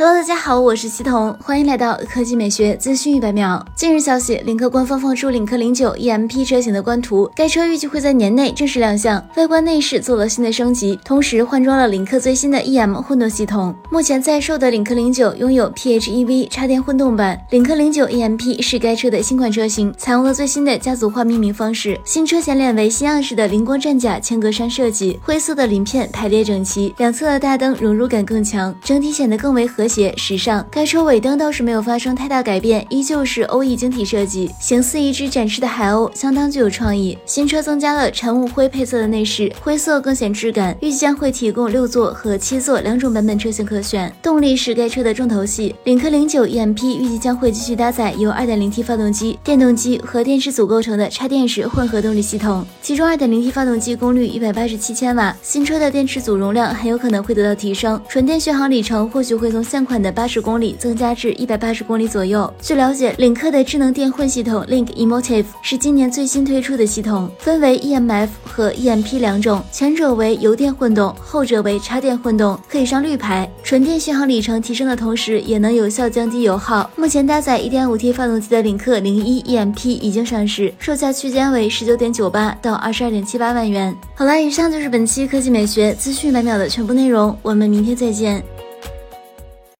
[0.00, 3.66] Hello，大家好，我是西彤，欢迎来到科技美学资讯一百秒。
[3.74, 13.74] 近日消息，领克官方放出领克零九 EMP 车型的官图，该车预计会在年内正式亮相，外观内饰做了新的升级，同时换装了领克最新的 EM 混动系统。
[13.90, 21.98] 目前在售的领克零九拥有 PHEV 插电混动版，领克零九 EMP 是该车的新款车型，采用了最新的家族化命名方式。
[22.04, 29.87] 新车前脸为新样式的灵光战甲前格栅设计，灰色的鳞片排列整齐，两侧的大灯融入感更强，整体显得更为和。
[29.88, 37.16] 且时尚，该车尾灯倒是没有发生太大改变，依旧是欧翼晶体设计，形似一只展翅的海鸥，相当具有创意。
[37.24, 40.76] 新车增加了产物灰配色的内饰，灰色更显质感。
[40.80, 44.12] 预计将会提供六座和七座两种版本车型可选。
[44.22, 62.52] 动力是该车的重头戏，领克零九 EMP 预计将会继续搭载由 2.0T 发动机、电动机和电池组构成的插电式混合动力系统，其中 2.0T 发动机功率一百八十七千瓦，新车的电池组容量很有可能会得到提升，纯电续航里程或许会从现款的八十公里增加至一百八十公里左右。
[62.60, 73.48] 据了解，领克的智能电混系统 Link Emotive 是今年最新推出的系统，分为 EMF 和 EMP 两种，前者为油电混动，后者为插电混动，可以上绿牌。
[73.62, 76.90] 纯电续航里程提升的同时，也能有效降低油耗。
[76.96, 83.94] 目前搭载 1.5T 发动机的领克零一 EMP 已经上市，售价区间为十九点九八到二十二点七八万元。
[84.16, 88.42] 好了，以上就是本期科技美学资讯百秒的全部内容，我们明天再见。